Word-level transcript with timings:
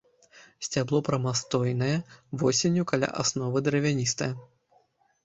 Сцябло 0.67 1.01
прамастойнае, 1.09 1.97
восенню 2.45 2.87
каля 2.93 3.09
асновы 3.25 3.63
дравяністае. 3.69 4.31